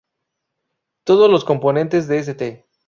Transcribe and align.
Todos 1.03 1.29
los 1.29 1.45
componentes 1.45 2.07
de 2.07 2.17
St. 2.17 2.65